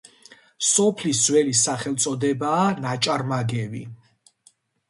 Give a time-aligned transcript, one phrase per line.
[0.69, 3.87] სოფლის ძველი სახელწოდებაა ნაჭარმაგევი.